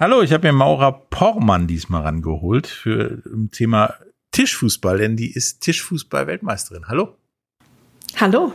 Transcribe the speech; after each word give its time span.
Hallo, 0.00 0.22
ich 0.22 0.32
habe 0.32 0.46
mir 0.46 0.54
Maura 0.54 0.92
Pormann 0.92 1.66
diesmal 1.66 2.00
rangeholt 2.00 2.66
für 2.66 3.22
ein 3.26 3.50
Thema 3.50 3.96
Tischfußball, 4.30 4.96
denn 4.96 5.14
die 5.14 5.30
ist 5.30 5.60
Tischfußball-Weltmeisterin. 5.60 6.88
Hallo. 6.88 7.18
Hallo. 8.16 8.54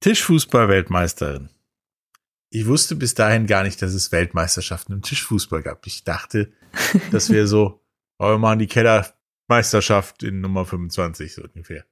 Tischfußball-Weltmeisterin. 0.00 1.50
Ich 2.48 2.66
wusste 2.66 2.96
bis 2.96 3.12
dahin 3.12 3.46
gar 3.46 3.64
nicht, 3.64 3.82
dass 3.82 3.92
es 3.92 4.12
Weltmeisterschaften 4.12 4.94
im 4.94 5.02
Tischfußball 5.02 5.60
gab. 5.62 5.86
Ich 5.86 6.04
dachte, 6.04 6.54
das 7.10 7.28
wäre 7.28 7.46
so, 7.46 7.82
oh, 8.18 8.30
wir 8.30 8.38
machen 8.38 8.60
die 8.60 8.66
Kellermeisterschaft 8.66 10.22
in 10.22 10.40
Nummer 10.40 10.64
25 10.64 11.34
so 11.34 11.42
ungefähr. 11.42 11.84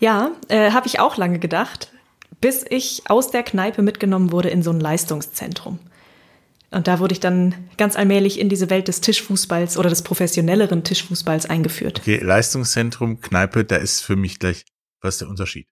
Ja, 0.00 0.30
äh, 0.48 0.70
habe 0.70 0.86
ich 0.86 1.00
auch 1.00 1.18
lange 1.18 1.38
gedacht, 1.38 1.92
bis 2.40 2.64
ich 2.66 3.10
aus 3.10 3.30
der 3.30 3.42
Kneipe 3.42 3.82
mitgenommen 3.82 4.32
wurde 4.32 4.48
in 4.48 4.62
so 4.62 4.70
ein 4.70 4.80
Leistungszentrum. 4.80 5.80
Und 6.76 6.88
da 6.88 6.98
wurde 6.98 7.14
ich 7.14 7.20
dann 7.20 7.54
ganz 7.78 7.96
allmählich 7.96 8.38
in 8.38 8.50
diese 8.50 8.68
Welt 8.68 8.88
des 8.88 9.00
Tischfußballs 9.00 9.78
oder 9.78 9.88
des 9.88 10.02
professionelleren 10.02 10.84
Tischfußballs 10.84 11.46
eingeführt. 11.46 12.00
Okay, 12.00 12.18
Leistungszentrum, 12.22 13.22
Kneipe, 13.22 13.64
da 13.64 13.76
ist 13.76 14.02
für 14.02 14.14
mich 14.14 14.38
gleich, 14.38 14.66
was 15.00 15.14
ist 15.14 15.22
der 15.22 15.30
Unterschied? 15.30 15.68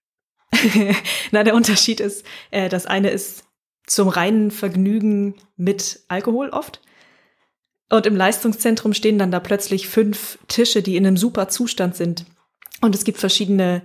Na, 1.31 1.43
der 1.43 1.53
Unterschied 1.53 1.99
ist, 1.99 2.25
äh, 2.49 2.69
das 2.69 2.87
eine 2.87 3.11
ist 3.11 3.43
zum 3.85 4.07
reinen 4.07 4.49
Vergnügen 4.49 5.35
mit 5.57 5.99
Alkohol 6.07 6.49
oft. 6.49 6.81
Und 7.91 8.07
im 8.07 8.15
Leistungszentrum 8.15 8.95
stehen 8.95 9.19
dann 9.19 9.29
da 9.29 9.39
plötzlich 9.39 9.87
fünf 9.87 10.39
Tische, 10.47 10.81
die 10.81 10.95
in 10.95 11.05
einem 11.05 11.17
super 11.17 11.49
Zustand 11.49 11.95
sind. 11.95 12.25
Und 12.81 12.95
es 12.95 13.03
gibt 13.03 13.19
verschiedene 13.19 13.83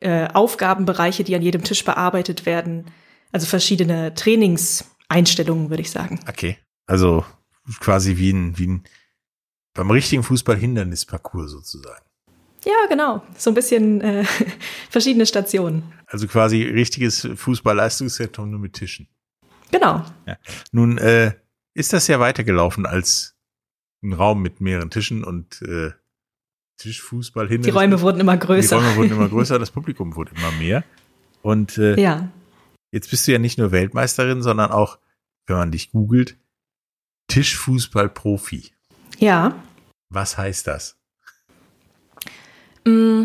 äh, 0.00 0.26
Aufgabenbereiche, 0.26 1.22
die 1.22 1.36
an 1.36 1.42
jedem 1.42 1.62
Tisch 1.62 1.84
bearbeitet 1.84 2.44
werden. 2.44 2.86
Also 3.30 3.46
verschiedene 3.46 4.14
Trainingseinstellungen, 5.10 5.70
würde 5.70 5.82
ich 5.82 5.90
sagen. 5.90 6.20
Okay. 6.28 6.58
Also 6.86 7.24
quasi 7.80 8.16
wie 8.16 8.32
ein, 8.32 8.58
wie 8.58 8.66
ein 8.66 8.84
beim 9.74 9.90
richtigen 9.90 10.22
Fußball 10.22 10.56
Hindernisparcours 10.56 11.50
sozusagen. 11.50 12.04
Ja, 12.64 12.86
genau. 12.88 13.22
So 13.36 13.50
ein 13.50 13.54
bisschen 13.54 14.00
äh, 14.00 14.24
verschiedene 14.90 15.26
Stationen. 15.26 15.92
Also 16.06 16.26
quasi 16.26 16.62
richtiges 16.62 17.28
Fußballleistungszentrum 17.34 18.50
nur 18.50 18.60
mit 18.60 18.74
Tischen. 18.74 19.08
Genau. 19.70 20.04
Ja. 20.26 20.36
Nun 20.72 20.98
äh, 20.98 21.32
ist 21.74 21.92
das 21.92 22.08
ja 22.08 22.18
weitergelaufen 22.18 22.84
als 22.86 23.36
ein 24.02 24.12
Raum 24.12 24.42
mit 24.42 24.60
mehreren 24.60 24.90
Tischen 24.90 25.22
und 25.24 25.62
äh, 25.62 25.92
Tischfußball 26.78 27.48
hin. 27.48 27.62
Die 27.62 27.70
Räume 27.70 28.00
wurden 28.00 28.20
immer 28.20 28.36
größer. 28.36 28.78
Die 28.78 28.84
Räume 28.84 28.96
wurden 28.96 29.12
immer 29.12 29.28
größer, 29.28 29.58
das 29.58 29.70
Publikum 29.70 30.16
wurde 30.16 30.32
immer 30.36 30.50
mehr. 30.52 30.84
Und 31.42 31.78
äh, 31.78 32.00
ja. 32.00 32.28
jetzt 32.90 33.10
bist 33.10 33.28
du 33.28 33.32
ja 33.32 33.38
nicht 33.38 33.58
nur 33.58 33.70
Weltmeisterin, 33.70 34.42
sondern 34.42 34.70
auch, 34.72 34.98
wenn 35.50 35.58
man 35.58 35.72
dich 35.72 35.92
googelt, 35.92 36.36
Tischfußball-Profi. 37.28 38.72
Ja. 39.18 39.54
Was 40.08 40.38
heißt 40.38 40.66
das? 40.66 40.96
Mm, 42.84 43.24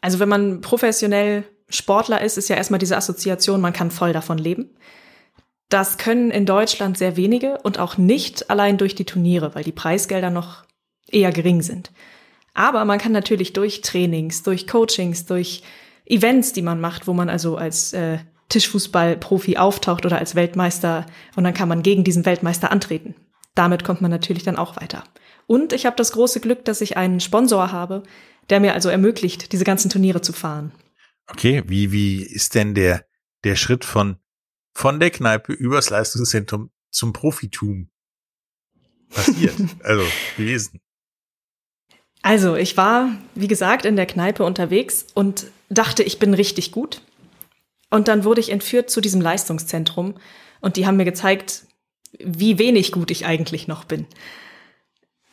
also 0.00 0.18
wenn 0.18 0.28
man 0.28 0.60
professionell 0.60 1.44
Sportler 1.68 2.20
ist, 2.20 2.36
ist 2.36 2.48
ja 2.48 2.56
erstmal 2.56 2.80
diese 2.80 2.96
Assoziation, 2.96 3.60
man 3.60 3.72
kann 3.72 3.90
voll 3.90 4.12
davon 4.12 4.38
leben. 4.38 4.70
Das 5.68 5.96
können 5.96 6.30
in 6.30 6.44
Deutschland 6.44 6.98
sehr 6.98 7.16
wenige 7.16 7.58
und 7.62 7.78
auch 7.78 7.96
nicht 7.96 8.50
allein 8.50 8.76
durch 8.76 8.94
die 8.94 9.06
Turniere, 9.06 9.54
weil 9.54 9.64
die 9.64 9.72
Preisgelder 9.72 10.28
noch 10.28 10.64
eher 11.08 11.32
gering 11.32 11.62
sind. 11.62 11.92
Aber 12.52 12.84
man 12.84 12.98
kann 12.98 13.12
natürlich 13.12 13.54
durch 13.54 13.80
Trainings, 13.80 14.42
durch 14.42 14.66
Coachings, 14.66 15.24
durch 15.24 15.62
Events, 16.04 16.52
die 16.52 16.60
man 16.60 16.80
macht, 16.80 17.06
wo 17.06 17.14
man 17.14 17.30
also 17.30 17.56
als 17.56 17.94
äh, 17.94 18.18
Tischfußball-Profi 18.52 19.56
auftaucht 19.56 20.06
oder 20.06 20.18
als 20.18 20.34
Weltmeister 20.34 21.06
und 21.36 21.44
dann 21.44 21.54
kann 21.54 21.68
man 21.68 21.82
gegen 21.82 22.04
diesen 22.04 22.24
Weltmeister 22.26 22.70
antreten. 22.70 23.14
Damit 23.54 23.84
kommt 23.84 24.00
man 24.00 24.10
natürlich 24.10 24.44
dann 24.44 24.56
auch 24.56 24.76
weiter. 24.76 25.04
Und 25.46 25.72
ich 25.72 25.86
habe 25.86 25.96
das 25.96 26.12
große 26.12 26.40
Glück, 26.40 26.64
dass 26.64 26.80
ich 26.80 26.96
einen 26.96 27.20
Sponsor 27.20 27.72
habe, 27.72 28.02
der 28.50 28.60
mir 28.60 28.74
also 28.74 28.88
ermöglicht, 28.88 29.52
diese 29.52 29.64
ganzen 29.64 29.90
Turniere 29.90 30.20
zu 30.20 30.32
fahren. 30.32 30.72
Okay, 31.26 31.62
wie, 31.66 31.92
wie 31.92 32.22
ist 32.22 32.54
denn 32.54 32.74
der, 32.74 33.06
der 33.44 33.56
Schritt 33.56 33.84
von, 33.84 34.16
von 34.74 35.00
der 35.00 35.10
Kneipe 35.10 35.52
übers 35.52 35.90
Leistungszentrum 35.90 36.70
zum 36.90 37.12
Profitum 37.12 37.90
passiert? 39.10 39.54
also 39.82 40.04
gewesen? 40.36 40.80
Also, 42.22 42.54
ich 42.54 42.76
war, 42.76 43.10
wie 43.34 43.48
gesagt, 43.48 43.84
in 43.84 43.96
der 43.96 44.06
Kneipe 44.06 44.44
unterwegs 44.44 45.06
und 45.14 45.46
dachte, 45.70 46.04
ich 46.04 46.18
bin 46.20 46.34
richtig 46.34 46.70
gut. 46.70 47.02
Und 47.92 48.08
dann 48.08 48.24
wurde 48.24 48.40
ich 48.40 48.50
entführt 48.50 48.88
zu 48.88 49.02
diesem 49.02 49.20
Leistungszentrum 49.20 50.14
und 50.62 50.76
die 50.76 50.86
haben 50.86 50.96
mir 50.96 51.04
gezeigt, 51.04 51.64
wie 52.18 52.58
wenig 52.58 52.90
gut 52.90 53.10
ich 53.10 53.26
eigentlich 53.26 53.68
noch 53.68 53.84
bin. 53.84 54.06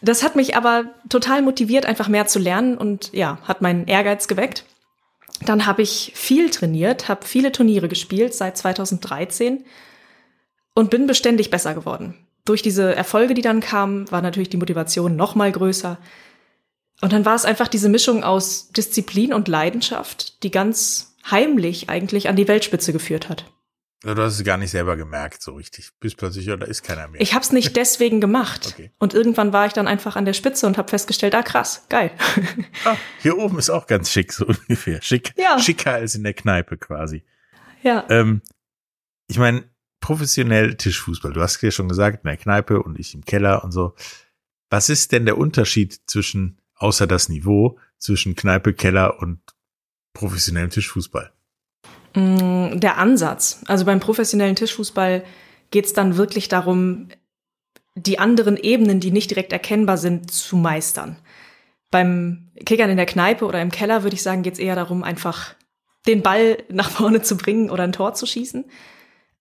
Das 0.02 0.24
hat 0.24 0.36
mich 0.36 0.58
aber 0.58 0.94
total 1.08 1.42
motiviert, 1.42 1.86
einfach 1.86 2.10
mehr 2.10 2.28
zu 2.28 2.38
lernen 2.38 2.78
und 2.78 3.14
ja, 3.14 3.40
hat 3.44 3.62
meinen 3.62 3.88
Ehrgeiz 3.88 4.28
geweckt. 4.28 4.66
Dann 5.46 5.66
habe 5.66 5.84
ich 5.84 6.12
viel 6.16 6.50
trainiert, 6.50 7.08
habe 7.08 7.26
viele 7.26 7.54
Turniere 7.54 7.88
gespielt 7.88 8.34
seit 8.34 8.58
2013 8.58 9.64
und 10.76 10.90
bin 10.90 11.08
beständig 11.08 11.52
besser 11.52 11.74
geworden. 11.74 12.14
Durch 12.44 12.62
diese 12.62 12.94
Erfolge, 12.94 13.36
die 13.36 13.42
dann 13.42 13.62
kamen, 13.62 14.12
war 14.12 14.22
natürlich 14.22 14.50
die 14.50 14.58
Motivation 14.58 15.16
noch 15.16 15.34
mal 15.34 15.54
größer. 15.54 15.98
Und 17.00 17.14
dann 17.14 17.24
war 17.24 17.36
es 17.36 17.46
einfach 17.46 17.70
diese 17.70 17.88
Mischung 17.88 18.26
aus 18.26 18.68
Disziplin 18.74 19.34
und 19.34 19.48
Leidenschaft, 19.48 20.44
die 20.44 20.52
ganz 20.52 21.09
heimlich 21.30 21.90
eigentlich 21.90 22.30
an 22.30 22.36
die 22.36 22.48
Weltspitze 22.48 22.94
geführt 22.94 23.30
hat. 23.30 23.46
Du 24.02 24.16
hast 24.16 24.36
es 24.36 24.46
gar 24.46 24.58
nicht 24.58 24.72
selber 24.72 24.96
gemerkt, 24.96 25.42
so 25.42 25.56
richtig. 25.56 25.92
Bist 26.00 26.16
plötzlich, 26.16 26.46
ja, 26.46 26.56
da 26.56 26.66
ist 26.66 26.84
keiner 26.84 27.10
mehr. 27.10 27.20
Ich 27.20 27.34
habe 27.34 27.44
es 27.44 27.52
nicht 27.52 27.76
deswegen 27.76 28.22
gemacht. 28.22 28.68
Okay. 28.74 28.92
Und 28.98 29.14
irgendwann 29.14 29.52
war 29.52 29.66
ich 29.66 29.74
dann 29.74 29.88
einfach 29.88 30.16
an 30.16 30.24
der 30.24 30.32
Spitze 30.34 30.68
und 30.68 30.78
habe 30.78 30.88
festgestellt, 30.88 31.36
ah 31.36 31.44
krass, 31.44 31.86
geil. 31.90 32.12
Ah, 32.86 32.96
hier 33.22 33.38
oben 33.38 33.60
ist 33.60 33.70
auch 33.70 33.88
ganz 33.88 34.10
schick, 34.10 34.32
so 34.32 34.46
ungefähr. 34.48 35.02
Schick, 35.02 35.34
ja. 35.38 35.60
Schicker 35.60 35.94
als 35.94 36.16
in 36.16 36.24
der 36.24 36.34
Kneipe 36.34 36.78
quasi. 36.78 37.26
Ja. 37.84 38.06
Ähm, 38.10 38.42
ich 39.28 39.38
meine, 39.38 39.70
professionell 40.00 40.76
Tischfußball. 40.76 41.34
Du 41.34 41.42
hast 41.42 41.62
ja 41.62 41.72
schon 41.72 41.90
gesagt, 41.90 42.24
in 42.24 42.30
der 42.30 42.38
Kneipe 42.38 42.82
und 42.82 42.98
ich 42.98 43.14
im 43.14 43.26
Keller 43.26 43.66
und 43.66 43.74
so. 43.74 43.96
Was 44.70 44.88
ist 44.88 45.12
denn 45.12 45.26
der 45.26 45.38
Unterschied 45.38 46.00
zwischen 46.08 46.62
außer 46.80 47.06
das 47.06 47.30
Niveau 47.30 47.78
zwischen 47.98 48.36
Kneipe, 48.36 48.74
Keller 48.74 49.20
und 49.20 49.42
professionellem 50.14 50.70
Tischfußball? 50.70 51.32
Mm, 52.16 52.80
der 52.80 52.98
Ansatz. 52.98 53.62
Also 53.68 53.86
beim 53.86 54.00
professionellen 54.00 54.56
Tischfußball 54.56 55.24
geht 55.72 55.86
es 55.86 55.94
dann 55.94 56.18
wirklich 56.18 56.48
darum, 56.48 57.10
die 57.96 58.20
anderen 58.20 58.58
Ebenen, 58.58 59.00
die 59.00 59.12
nicht 59.12 59.30
direkt 59.30 59.54
erkennbar 59.54 59.98
sind, 59.98 60.32
zu 60.32 60.56
meistern. 60.56 61.18
Beim 61.92 62.52
Kickern 62.66 62.90
in 62.90 62.98
der 62.98 63.06
Kneipe 63.06 63.46
oder 63.46 63.62
im 63.62 63.72
Keller 63.72 64.04
würde 64.04 64.16
ich 64.16 64.24
sagen, 64.24 64.44
geht 64.44 64.54
es 64.54 64.60
eher 64.60 64.76
darum, 64.76 65.04
einfach 65.04 65.56
den 66.08 66.22
Ball 66.22 66.58
nach 66.70 66.90
vorne 66.90 67.22
zu 67.22 67.38
bringen 67.38 67.70
oder 67.70 67.84
ein 67.84 67.94
Tor 67.94 68.14
zu 68.14 68.26
schießen. 68.26 68.66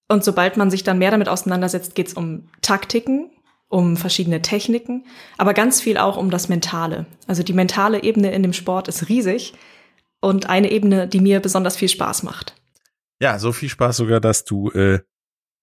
Und 0.09 0.25
sobald 0.25 0.57
man 0.57 0.71
sich 0.71 0.85
dann 0.85 0.99
mehr 0.99 1.11
damit 1.11 1.29
auseinandersetzt, 1.29 1.95
geht 1.95 2.09
es 2.09 2.15
um 2.15 2.49
Taktiken, 2.63 3.31
um 3.69 3.99
verschiedene 3.99 4.41
Techniken, 4.41 5.05
aber 5.37 5.53
ganz 5.53 5.83
viel 5.83 5.99
auch 5.99 6.17
um 6.17 6.31
das 6.31 6.49
Mentale. 6.49 7.05
Also 7.27 7.43
die 7.43 7.53
mentale 7.53 8.03
Ebene 8.03 8.33
in 8.33 8.43
dem 8.43 8.55
Sport 8.55 8.89
ist 8.89 9.11
riesig 9.11 9.53
und 10.21 10.49
eine 10.49 10.71
Ebene, 10.71 11.09
die 11.09 11.21
mir 11.21 11.41
besonders 11.41 11.77
viel 11.77 11.89
Spaß 11.89 12.23
macht. 12.23 12.55
Ja, 13.21 13.39
so 13.39 13.53
viel 13.53 13.69
Spaß 13.69 13.97
sogar, 13.97 14.21
dass 14.21 14.45
du 14.45 14.71
äh, 14.71 15.01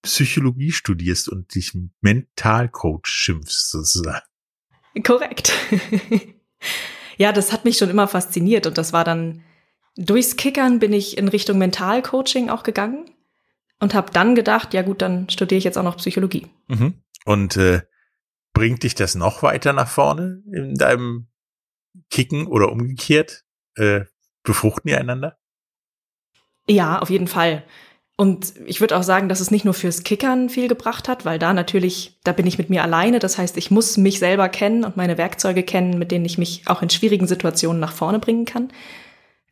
Psychologie 0.01 0.71
studierst 0.71 1.29
und 1.29 1.55
dich 1.55 1.77
Mentalcoach 2.01 3.07
schimpfst 3.07 3.71
sozusagen. 3.71 4.25
Korrekt. 5.03 5.51
ja, 7.17 7.31
das 7.31 7.51
hat 7.51 7.65
mich 7.65 7.77
schon 7.77 7.89
immer 7.89 8.07
fasziniert 8.07 8.67
und 8.67 8.77
das 8.77 8.93
war 8.93 9.03
dann 9.03 9.43
durchs 9.97 10.35
Kickern 10.35 10.79
bin 10.79 10.93
ich 10.93 11.17
in 11.17 11.27
Richtung 11.27 11.57
Mentalcoaching 11.57 12.49
auch 12.49 12.63
gegangen 12.63 13.09
und 13.79 13.93
habe 13.93 14.11
dann 14.11 14.35
gedacht, 14.35 14.73
ja 14.73 14.81
gut, 14.81 15.01
dann 15.01 15.29
studiere 15.29 15.57
ich 15.57 15.63
jetzt 15.63 15.77
auch 15.77 15.83
noch 15.83 15.97
Psychologie. 15.97 16.47
Mhm. 16.67 17.01
Und 17.25 17.57
äh, 17.57 17.81
bringt 18.53 18.83
dich 18.83 18.95
das 18.95 19.15
noch 19.15 19.43
weiter 19.43 19.73
nach 19.73 19.87
vorne 19.87 20.43
in 20.51 20.75
deinem 20.75 21.27
Kicken 22.09 22.47
oder 22.47 22.71
umgekehrt? 22.71 23.43
Äh, 23.75 24.05
befruchten 24.45 24.87
die 24.89 24.95
einander? 24.95 25.37
Ja, 26.67 26.99
auf 26.99 27.09
jeden 27.09 27.27
Fall. 27.27 27.63
Und 28.17 28.53
ich 28.65 28.79
würde 28.79 28.97
auch 28.97 29.03
sagen, 29.03 29.27
dass 29.27 29.41
es 29.41 29.51
nicht 29.51 29.65
nur 29.65 29.73
fürs 29.73 30.03
Kickern 30.03 30.47
viel 30.49 30.69
gebracht 30.69 31.09
hat, 31.09 31.25
weil 31.25 31.37
da 31.37 31.53
natürlich, 31.53 32.17
da 32.23 32.31
bin 32.31 32.47
ich 32.47 32.57
mit 32.57 32.69
mir 32.69 32.81
alleine. 32.81 33.19
Das 33.19 33.37
heißt, 33.37 33.57
ich 33.57 33.71
muss 33.71 33.97
mich 33.97 34.19
selber 34.19 34.47
kennen 34.47 34.85
und 34.85 34.95
meine 34.95 35.17
Werkzeuge 35.17 35.63
kennen, 35.63 35.99
mit 35.99 36.11
denen 36.11 36.23
ich 36.23 36.37
mich 36.37 36.63
auch 36.65 36.81
in 36.81 36.89
schwierigen 36.89 37.27
Situationen 37.27 37.81
nach 37.81 37.91
vorne 37.91 38.19
bringen 38.19 38.45
kann. 38.45 38.69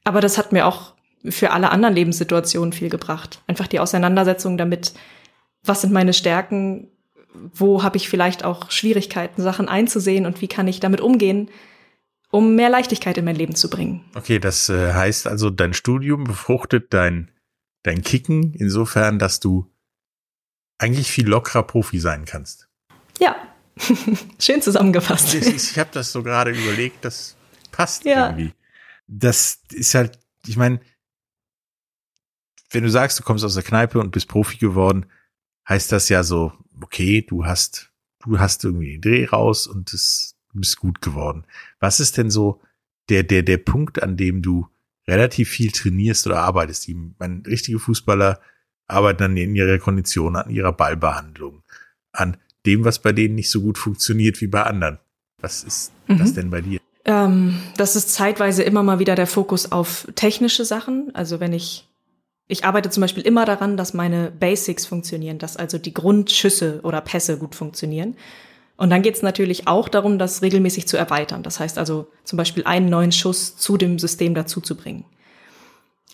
Aber 0.06 0.22
das 0.22 0.38
hat 0.38 0.54
mir 0.54 0.66
auch 0.66 0.94
für 1.26 1.52
alle 1.52 1.72
anderen 1.72 1.94
Lebenssituationen 1.94 2.72
viel 2.72 2.90
gebracht. 2.90 3.42
Einfach 3.48 3.68
die 3.68 3.82
Auseinandersetzung 3.82 4.58
damit, 4.58 4.94
was 5.64 5.82
sind 5.82 5.92
meine 5.92 6.14
Stärken, 6.14 6.88
wo 7.54 7.84
habe 7.84 7.98
ich 7.98 8.08
vielleicht 8.08 8.46
auch 8.46 8.72
Schwierigkeiten, 8.72 9.42
Sachen 9.42 9.68
einzusehen 9.68 10.26
und 10.26 10.42
wie 10.42 10.48
kann 10.48 10.68
ich 10.68 10.80
damit 10.80 11.02
umgehen, 11.02 11.50
um 12.34 12.56
mehr 12.56 12.70
Leichtigkeit 12.70 13.18
in 13.18 13.26
mein 13.26 13.36
Leben 13.36 13.56
zu 13.56 13.70
bringen. 13.70 14.04
Okay, 14.16 14.40
das 14.40 14.68
äh, 14.70 14.94
heißt 14.94 15.28
also, 15.28 15.50
dein 15.50 15.74
Studium 15.74 16.24
befruchtet 16.24 16.94
dein, 16.94 17.32
dein 17.84 18.02
Kicken 18.02 18.54
insofern, 18.54 19.20
dass 19.20 19.40
du 19.40 19.72
eigentlich 20.80 21.12
viel 21.12 21.28
lockerer 21.28 21.64
Profi 21.64 22.00
sein 22.00 22.26
kannst. 22.26 22.68
Ja, 23.20 23.36
Schön 24.40 24.62
zusammengefasst. 24.62 25.34
Ich, 25.34 25.48
ich 25.48 25.80
habe 25.80 25.90
das 25.94 26.12
so 26.12 26.24
gerade 26.24 26.52
überlegt, 26.52 27.04
das 27.06 27.36
passt 27.72 28.06
ja. 28.06 28.30
irgendwie. 28.30 28.54
Das 29.08 29.62
ist 29.72 29.96
halt, 29.96 30.20
ich 30.46 30.58
meine, 30.58 30.80
wenn 32.72 32.84
du 32.84 32.90
sagst, 32.90 33.20
du 33.20 33.24
kommst 33.24 33.44
aus 33.44 33.54
der 33.54 33.64
Kneipe 33.64 34.00
und 34.00 34.12
bist 34.12 34.28
Profi 34.28 34.58
geworden, 34.58 35.06
heißt 35.68 35.92
das 35.92 36.10
ja 36.10 36.24
so, 36.24 36.54
okay, 36.82 37.22
du 37.22 37.46
hast, 37.46 37.92
du 38.24 38.40
hast 38.40 38.64
irgendwie 38.64 38.94
den 38.94 39.02
Dreh 39.02 39.26
raus 39.26 39.68
und 39.68 39.94
es 40.54 40.60
bist 40.60 40.80
gut 40.80 41.02
geworden. 41.02 41.46
Was 41.80 42.00
ist 42.00 42.18
denn 42.18 42.30
so 42.30 42.62
der, 43.10 43.24
der, 43.24 43.44
der 43.44 43.58
Punkt, 43.58 44.02
an 44.02 44.18
dem 44.18 44.42
du 44.42 44.68
relativ 45.08 45.50
viel 45.50 45.72
trainierst 45.72 46.28
oder 46.28 46.42
arbeitest? 46.42 46.88
Die, 46.88 46.96
mein, 47.20 47.44
richtige 47.46 47.80
Fußballer 47.80 48.40
arbeiten 48.88 49.20
dann 49.20 49.38
in 49.38 49.56
ihrer 49.56 49.80
Kondition, 49.80 50.36
an 50.36 50.50
ihrer 50.50 50.74
Ballbehandlung, 50.74 51.64
an 52.12 52.38
dem, 52.66 52.86
was 52.86 53.00
bei 53.00 53.12
denen 53.12 53.36
nicht 53.36 53.50
so 53.50 53.62
gut 53.62 53.78
funktioniert 53.78 54.40
wie 54.42 54.48
bei 54.48 54.64
anderen. 54.64 55.00
Was 55.40 55.64
ist 55.64 55.92
mhm. 56.08 56.18
das 56.20 56.34
denn 56.34 56.50
bei 56.50 56.62
dir? 56.62 56.80
Ähm, 57.06 57.60
das 57.76 57.96
ist 57.96 58.10
zeitweise 58.10 58.64
immer 58.64 58.84
mal 58.84 59.00
wieder 59.00 59.16
der 59.16 59.28
Fokus 59.28 59.72
auf 59.72 60.08
technische 60.16 60.64
Sachen. 60.64 61.14
Also 61.14 61.40
wenn 61.40 61.52
ich, 61.52 61.90
ich 62.48 62.64
arbeite 62.64 62.90
zum 62.90 63.02
Beispiel 63.02 63.24
immer 63.24 63.46
daran, 63.46 63.76
dass 63.76 63.94
meine 63.94 64.32
Basics 64.32 64.86
funktionieren, 64.86 65.40
dass 65.40 65.58
also 65.58 65.78
die 65.78 65.94
Grundschüsse 65.94 66.80
oder 66.84 67.02
Pässe 67.02 67.38
gut 67.38 67.56
funktionieren. 67.56 68.16
Und 68.76 68.90
dann 68.90 69.02
geht 69.02 69.16
es 69.16 69.22
natürlich 69.22 69.68
auch 69.68 69.88
darum, 69.88 70.18
das 70.18 70.42
regelmäßig 70.42 70.88
zu 70.88 70.98
erweitern. 70.98 71.44
Das 71.44 71.60
heißt 71.60 71.78
also 71.78 72.08
zum 72.24 72.38
Beispiel 72.38 72.64
einen 72.66 72.90
neuen 72.90 73.12
Schuss 73.12 73.56
zu 73.56 73.78
dem 73.78 74.00
System 74.00 74.34
dazuzubringen. 74.34 75.06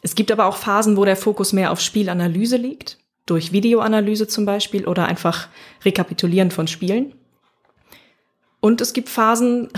Es 0.02 0.16
gibt 0.16 0.32
aber 0.32 0.46
auch 0.46 0.58
Phasen, 0.58 0.98
wo 0.98 1.06
der 1.06 1.18
Fokus 1.18 1.54
mehr 1.54 1.72
auf 1.72 1.82
Spielanalyse 1.82 2.58
liegt, 2.58 3.00
durch 3.26 3.52
Videoanalyse 3.52 4.28
zum 4.28 4.46
Beispiel 4.46 4.88
oder 4.88 5.06
einfach 5.06 5.50
Rekapitulieren 5.84 6.52
von 6.52 6.68
Spielen. 6.68 7.14
Und 8.60 8.82
es 8.82 8.94
gibt 8.94 9.10
Phasen, 9.10 9.70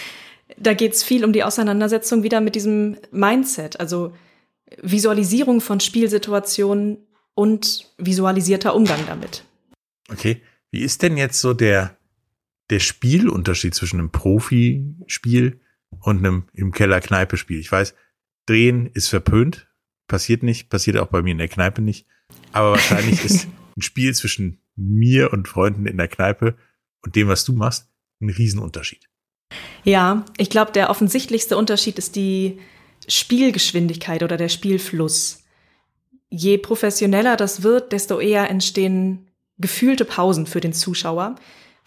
da 0.56 0.74
geht 0.74 0.94
es 0.94 1.02
viel 1.02 1.24
um 1.24 1.32
die 1.32 1.44
Auseinandersetzung 1.44 2.22
wieder 2.22 2.40
mit 2.40 2.54
diesem 2.54 2.96
Mindset, 3.10 3.80
also 3.80 4.12
Visualisierung 4.82 5.60
von 5.60 5.80
Spielsituationen 5.80 6.98
und 7.34 7.90
visualisierter 7.98 8.74
Umgang 8.74 9.00
damit. 9.06 9.44
Okay, 10.10 10.42
wie 10.70 10.80
ist 10.80 11.02
denn 11.02 11.16
jetzt 11.16 11.40
so 11.40 11.54
der, 11.54 11.97
der 12.70 12.80
Spielunterschied 12.80 13.74
zwischen 13.74 13.98
einem 13.98 14.10
Profispiel 14.10 15.60
und 16.00 16.18
einem 16.18 16.44
im 16.52 16.72
Keller 16.72 17.00
Kneipe-Spiel? 17.00 17.58
Ich 17.58 17.72
weiß, 17.72 17.94
Drehen 18.46 18.86
ist 18.94 19.08
verpönt, 19.08 19.68
passiert 20.06 20.42
nicht, 20.42 20.70
passiert 20.70 20.96
auch 20.96 21.08
bei 21.08 21.22
mir 21.22 21.32
in 21.32 21.38
der 21.38 21.48
Kneipe 21.48 21.82
nicht, 21.82 22.06
aber 22.52 22.72
wahrscheinlich 22.72 23.24
ist 23.24 23.46
ein 23.76 23.82
Spiel 23.82 24.14
zwischen 24.14 24.60
mir 24.76 25.32
und 25.32 25.48
Freunden 25.48 25.86
in 25.86 25.98
der 25.98 26.08
Kneipe 26.08 26.56
und 27.02 27.16
dem, 27.16 27.28
was 27.28 27.44
du 27.44 27.52
machst, 27.52 27.88
ein 28.20 28.30
Riesenunterschied. 28.30 29.08
Ja, 29.84 30.24
ich 30.36 30.50
glaube, 30.50 30.72
der 30.72 30.90
offensichtlichste 30.90 31.56
Unterschied 31.56 31.98
ist 31.98 32.16
die 32.16 32.58
Spielgeschwindigkeit 33.06 34.22
oder 34.22 34.36
der 34.36 34.48
Spielfluss. 34.48 35.44
Je 36.30 36.58
professioneller 36.58 37.36
das 37.36 37.62
wird, 37.62 37.92
desto 37.92 38.20
eher 38.20 38.50
entstehen 38.50 39.28
gefühlte 39.58 40.04
Pausen 40.04 40.46
für 40.46 40.60
den 40.60 40.72
Zuschauer, 40.72 41.36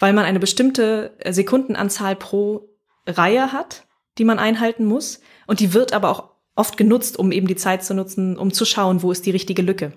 weil 0.02 0.14
man 0.14 0.26
eine 0.26 0.40
bestimmte 0.40 1.16
Sekundenanzahl 1.30 2.16
pro 2.16 2.68
Reihe 3.06 3.52
hat, 3.52 3.86
die 4.18 4.26
man 4.26 4.40
einhalten 4.40 4.84
muss. 4.86 5.22
Und 5.46 5.60
die 5.60 5.74
wird 5.74 5.94
aber 5.94 6.10
auch 6.10 6.32
oft 6.56 6.76
genutzt, 6.76 7.18
um 7.18 7.32
eben 7.32 7.48
die 7.48 7.56
Zeit 7.56 7.84
zu 7.84 7.94
nutzen, 7.94 8.36
um 8.36 8.52
zu 8.52 8.66
schauen, 8.66 9.04
wo 9.04 9.12
ist 9.12 9.26
die 9.28 9.32
richtige 9.32 9.62
Lücke. 9.62 9.94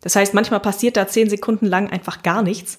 Das 0.00 0.14
heißt, 0.14 0.32
manchmal 0.32 0.60
passiert 0.60 0.96
da 0.96 1.08
zehn 1.08 1.28
Sekunden 1.28 1.66
lang 1.66 1.90
einfach 1.90 2.22
gar 2.22 2.42
nichts. 2.42 2.78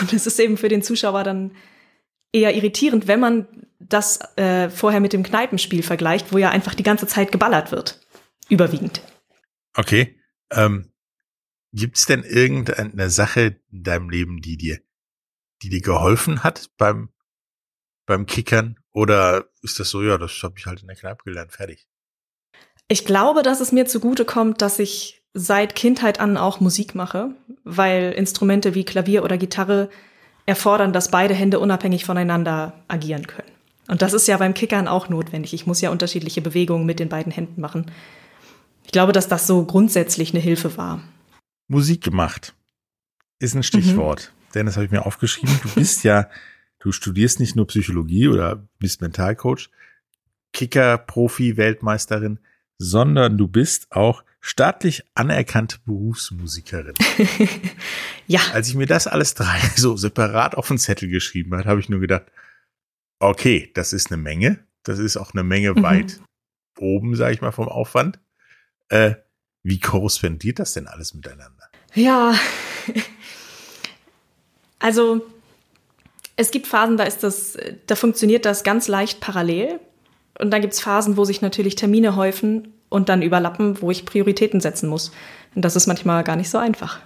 Und 0.00 0.14
es 0.14 0.26
ist 0.26 0.40
eben 0.40 0.56
für 0.56 0.68
den 0.68 0.82
Zuschauer 0.82 1.24
dann 1.24 1.52
eher 2.32 2.54
irritierend, 2.54 3.06
wenn 3.06 3.20
man 3.20 3.46
das 3.78 4.18
äh, 4.36 4.70
vorher 4.70 5.00
mit 5.00 5.12
dem 5.12 5.22
Kneipenspiel 5.22 5.82
vergleicht, 5.82 6.32
wo 6.32 6.38
ja 6.38 6.48
einfach 6.48 6.74
die 6.74 6.84
ganze 6.84 7.06
Zeit 7.06 7.32
geballert 7.32 7.70
wird. 7.70 8.00
Überwiegend. 8.48 9.02
Okay. 9.74 10.16
Ähm, 10.50 10.86
Gibt 11.72 11.98
es 11.98 12.06
denn 12.06 12.24
irgendeine 12.24 13.10
Sache 13.10 13.58
in 13.70 13.82
deinem 13.82 14.08
Leben, 14.08 14.40
die 14.40 14.56
dir, 14.56 14.80
die 15.62 15.68
dir 15.68 15.80
geholfen 15.80 16.42
hat 16.42 16.70
beim, 16.76 17.10
beim 18.06 18.26
Kickern? 18.26 18.78
Oder 18.92 19.46
ist 19.62 19.78
das 19.78 19.90
so, 19.90 20.02
ja, 20.02 20.18
das 20.18 20.42
habe 20.42 20.54
ich 20.58 20.66
halt 20.66 20.80
in 20.80 20.88
der 20.88 20.96
Kneipe 20.96 21.24
gelernt, 21.24 21.52
fertig? 21.52 21.86
Ich 22.88 23.04
glaube, 23.04 23.42
dass 23.42 23.60
es 23.60 23.72
mir 23.72 23.86
zugute 23.86 24.24
kommt, 24.24 24.62
dass 24.62 24.78
ich 24.78 25.22
seit 25.32 25.76
Kindheit 25.76 26.18
an 26.18 26.36
auch 26.36 26.60
Musik 26.60 26.94
mache, 26.94 27.30
weil 27.62 28.12
Instrumente 28.12 28.74
wie 28.74 28.84
Klavier 28.84 29.22
oder 29.22 29.38
Gitarre 29.38 29.90
erfordern, 30.46 30.92
dass 30.92 31.10
beide 31.10 31.34
Hände 31.34 31.60
unabhängig 31.60 32.04
voneinander 32.04 32.82
agieren 32.88 33.26
können. 33.28 33.50
Und 33.86 34.02
das 34.02 34.12
ist 34.12 34.26
ja 34.26 34.36
beim 34.36 34.54
Kickern 34.54 34.88
auch 34.88 35.08
notwendig. 35.08 35.52
Ich 35.52 35.66
muss 35.66 35.80
ja 35.80 35.90
unterschiedliche 35.90 36.40
Bewegungen 36.40 36.86
mit 36.86 36.98
den 36.98 37.08
beiden 37.08 37.32
Händen 37.32 37.60
machen. 37.60 37.90
Ich 38.84 38.92
glaube, 38.92 39.12
dass 39.12 39.28
das 39.28 39.46
so 39.46 39.64
grundsätzlich 39.64 40.32
eine 40.32 40.40
Hilfe 40.40 40.76
war. 40.76 41.00
Musik 41.68 42.02
gemacht 42.02 42.54
ist 43.38 43.54
ein 43.54 43.62
Stichwort. 43.62 44.32
Mhm. 44.50 44.52
Denn 44.54 44.66
das 44.66 44.76
habe 44.76 44.86
ich 44.86 44.90
mir 44.90 45.06
aufgeschrieben. 45.06 45.58
Du 45.62 45.74
bist 45.74 46.04
ja, 46.04 46.28
du 46.78 46.92
studierst 46.92 47.40
nicht 47.40 47.56
nur 47.56 47.66
Psychologie 47.66 48.28
oder 48.28 48.68
bist 48.78 49.00
Mentalcoach, 49.00 49.70
Kicker, 50.52 50.98
Profi, 50.98 51.56
Weltmeisterin, 51.56 52.40
sondern 52.78 53.38
du 53.38 53.46
bist 53.46 53.92
auch 53.92 54.24
staatlich 54.40 55.04
anerkannte 55.14 55.78
Berufsmusikerin. 55.84 56.94
ja. 58.26 58.40
Als 58.52 58.68
ich 58.68 58.74
mir 58.74 58.86
das 58.86 59.06
alles 59.06 59.34
drei 59.34 59.60
so 59.76 59.96
separat 59.96 60.54
auf 60.54 60.68
den 60.68 60.78
Zettel 60.78 61.08
geschrieben 61.08 61.54
hat, 61.56 61.66
habe 61.66 61.80
ich 61.80 61.88
nur 61.88 62.00
gedacht, 62.00 62.24
okay, 63.18 63.70
das 63.74 63.92
ist 63.92 64.10
eine 64.10 64.20
Menge. 64.20 64.64
Das 64.82 64.98
ist 64.98 65.16
auch 65.16 65.34
eine 65.34 65.44
Menge 65.44 65.74
mhm. 65.74 65.82
weit 65.82 66.20
oben, 66.78 67.14
sage 67.14 67.34
ich 67.34 67.42
mal, 67.42 67.52
vom 67.52 67.68
Aufwand. 67.68 68.18
Äh, 68.88 69.16
wie 69.62 69.78
korrespondiert 69.78 70.58
das 70.58 70.72
denn 70.72 70.86
alles 70.86 71.12
miteinander? 71.12 71.68
Ja, 71.94 72.34
also 74.80 75.24
es 76.36 76.50
gibt 76.50 76.66
Phasen, 76.66 76.96
da 76.96 77.04
ist 77.04 77.22
das, 77.22 77.56
da 77.86 77.94
funktioniert 77.94 78.44
das 78.44 78.64
ganz 78.64 78.88
leicht 78.88 79.20
parallel. 79.20 79.78
Und 80.38 80.50
dann 80.50 80.62
gibt 80.62 80.72
es 80.72 80.80
Phasen, 80.80 81.16
wo 81.16 81.24
sich 81.24 81.42
natürlich 81.42 81.74
Termine 81.74 82.16
häufen 82.16 82.72
und 82.88 83.08
dann 83.08 83.22
überlappen, 83.22 83.80
wo 83.82 83.90
ich 83.90 84.06
Prioritäten 84.06 84.60
setzen 84.60 84.88
muss. 84.88 85.12
Und 85.54 85.64
das 85.64 85.76
ist 85.76 85.86
manchmal 85.86 86.24
gar 86.24 86.36
nicht 86.36 86.48
so 86.48 86.56
einfach. 86.56 87.00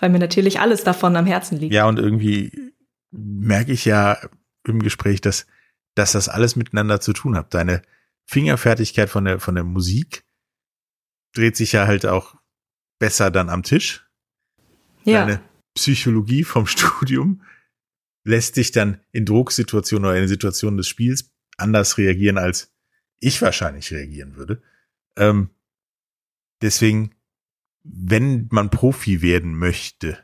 Weil 0.00 0.10
mir 0.10 0.18
natürlich 0.18 0.58
alles 0.60 0.82
davon 0.82 1.14
am 1.16 1.26
Herzen 1.26 1.58
liegt. 1.58 1.72
Ja, 1.72 1.86
und 1.86 1.98
irgendwie 1.98 2.72
merke 3.12 3.72
ich 3.72 3.84
ja 3.84 4.18
im 4.66 4.82
Gespräch, 4.82 5.20
dass, 5.20 5.46
dass 5.94 6.12
das 6.12 6.28
alles 6.28 6.56
miteinander 6.56 7.00
zu 7.00 7.12
tun 7.12 7.36
hat. 7.36 7.54
Deine 7.54 7.82
Fingerfertigkeit 8.26 9.10
von 9.10 9.24
der, 9.24 9.38
von 9.38 9.54
der 9.54 9.64
Musik 9.64 10.24
dreht 11.34 11.56
sich 11.56 11.72
ja 11.72 11.86
halt 11.86 12.04
auch 12.04 12.34
besser 12.98 13.30
dann 13.30 13.48
am 13.48 13.62
Tisch. 13.62 14.08
Ja. 15.04 15.20
Deine 15.20 15.40
Psychologie 15.74 16.44
vom 16.44 16.66
Studium 16.68 17.42
lässt 18.24 18.56
dich 18.56 18.70
dann 18.72 19.00
in 19.12 19.24
Drucksituationen 19.24 20.08
oder 20.08 20.18
in 20.18 20.28
Situationen 20.28 20.76
des 20.76 20.88
Spiels 20.88 21.32
anders 21.56 21.98
reagieren, 21.98 22.38
als 22.38 22.72
ich 23.18 23.40
wahrscheinlich 23.42 23.92
reagieren 23.92 24.36
würde. 24.36 24.62
Ähm, 25.16 25.50
deswegen, 26.62 27.14
wenn 27.82 28.48
man 28.50 28.70
Profi 28.70 29.22
werden 29.22 29.56
möchte, 29.56 30.18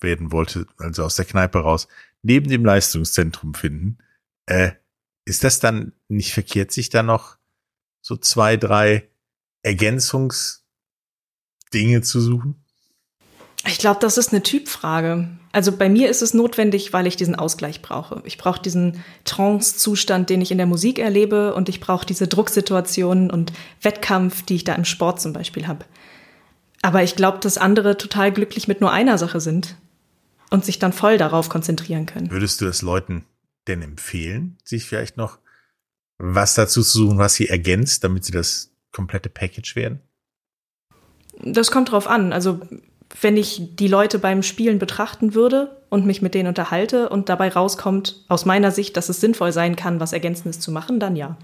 werden 0.00 0.32
wollte, 0.32 0.66
also 0.78 1.04
aus 1.04 1.16
der 1.16 1.24
Kneipe 1.24 1.58
raus, 1.58 1.88
neben 2.22 2.48
dem 2.48 2.64
Leistungszentrum 2.64 3.54
finden, 3.54 3.98
äh, 4.46 4.72
ist 5.24 5.44
das 5.44 5.60
dann 5.60 5.92
nicht 6.08 6.32
verkehrt, 6.32 6.70
sich 6.70 6.90
da 6.90 7.02
noch 7.02 7.38
so 8.02 8.16
zwei, 8.16 8.56
drei 8.56 9.08
Ergänzungsdinge 9.62 10.62
zu 12.02 12.20
suchen? 12.20 12.63
Ich 13.66 13.78
glaube, 13.78 14.00
das 14.00 14.18
ist 14.18 14.32
eine 14.32 14.42
Typfrage. 14.42 15.28
Also 15.52 15.72
bei 15.72 15.88
mir 15.88 16.10
ist 16.10 16.20
es 16.20 16.34
notwendig, 16.34 16.92
weil 16.92 17.06
ich 17.06 17.16
diesen 17.16 17.34
Ausgleich 17.34 17.80
brauche. 17.80 18.22
Ich 18.24 18.36
brauche 18.36 18.60
diesen 18.60 19.02
Trance-Zustand, 19.24 20.28
den 20.28 20.40
ich 20.40 20.50
in 20.50 20.58
der 20.58 20.66
Musik 20.66 20.98
erlebe 20.98 21.54
und 21.54 21.68
ich 21.68 21.80
brauche 21.80 22.04
diese 22.04 22.28
Drucksituationen 22.28 23.30
und 23.30 23.52
Wettkampf, 23.80 24.42
die 24.42 24.56
ich 24.56 24.64
da 24.64 24.74
im 24.74 24.84
Sport 24.84 25.20
zum 25.20 25.32
Beispiel 25.32 25.66
habe. 25.66 25.84
Aber 26.82 27.02
ich 27.02 27.16
glaube, 27.16 27.38
dass 27.38 27.56
andere 27.56 27.96
total 27.96 28.32
glücklich 28.32 28.68
mit 28.68 28.80
nur 28.82 28.92
einer 28.92 29.16
Sache 29.16 29.40
sind 29.40 29.76
und 30.50 30.64
sich 30.64 30.78
dann 30.78 30.92
voll 30.92 31.16
darauf 31.16 31.48
konzentrieren 31.48 32.04
können. 32.04 32.30
Würdest 32.30 32.60
du 32.60 32.66
das 32.66 32.82
Leuten 32.82 33.24
denn 33.66 33.80
empfehlen, 33.80 34.58
sich 34.64 34.84
vielleicht 34.84 35.16
noch 35.16 35.38
was 36.18 36.54
dazu 36.54 36.82
zu 36.82 36.98
suchen, 36.98 37.18
was 37.18 37.34
sie 37.34 37.48
ergänzt, 37.48 38.04
damit 38.04 38.24
sie 38.24 38.32
das 38.32 38.70
komplette 38.92 39.30
Package 39.30 39.74
werden? 39.76 40.00
Das 41.42 41.70
kommt 41.70 41.90
drauf 41.90 42.06
an. 42.06 42.32
Also 42.32 42.60
wenn 43.20 43.36
ich 43.36 43.76
die 43.76 43.88
Leute 43.88 44.18
beim 44.18 44.42
Spielen 44.42 44.78
betrachten 44.78 45.34
würde 45.34 45.82
und 45.88 46.06
mich 46.06 46.20
mit 46.20 46.34
denen 46.34 46.48
unterhalte 46.48 47.08
und 47.08 47.28
dabei 47.28 47.48
rauskommt, 47.48 48.24
aus 48.28 48.44
meiner 48.44 48.70
Sicht, 48.70 48.96
dass 48.96 49.08
es 49.08 49.20
sinnvoll 49.20 49.52
sein 49.52 49.76
kann, 49.76 50.00
was 50.00 50.12
Ergänzendes 50.12 50.60
zu 50.60 50.72
machen, 50.72 50.98
dann 50.98 51.16
ja. 51.16 51.38